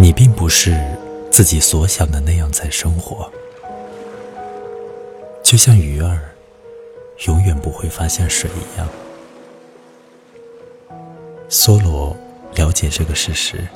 [0.00, 0.74] 你并不是
[1.30, 3.30] 自己所想的那样在生活，
[5.42, 6.34] 就像鱼儿
[7.26, 8.88] 永远不会发现水一样。
[11.50, 12.16] 梭罗
[12.54, 13.66] 了解这个事实，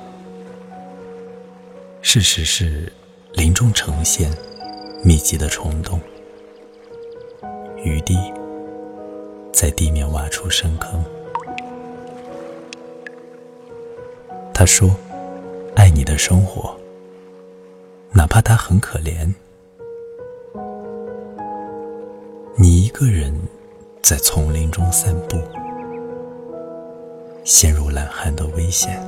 [2.00, 2.90] 事实是
[3.32, 4.30] 林中呈现
[5.04, 6.00] 密集的虫洞，
[7.84, 8.16] 雨滴。
[9.62, 11.00] 在地面挖出深坑。
[14.52, 14.90] 他说
[15.76, 16.76] ：“爱你的生活，
[18.10, 19.32] 哪怕它很可怜。
[22.56, 23.32] 你一个人
[24.02, 25.38] 在丛林中散步，
[27.44, 29.00] 陷入懒汉的危险。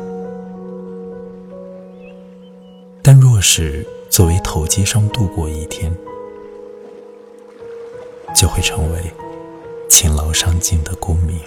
[3.02, 5.92] 但若是作为投机商度过一天，
[8.36, 9.00] 就会成为
[9.88, 11.40] 勤劳上进的公民。”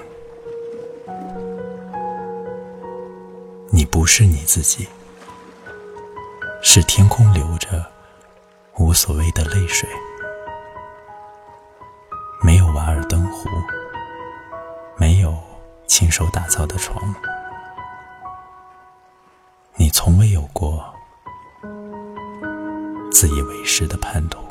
[3.70, 4.88] 你不是你自己，
[6.64, 7.86] 是天空流着
[8.78, 9.88] 无所谓的泪水，
[12.42, 13.50] 没有瓦尔登湖，
[14.98, 15.38] 没有
[15.86, 17.14] 亲手打造的床，
[19.76, 20.84] 你从未有过
[23.12, 24.47] 自以为是的叛徒。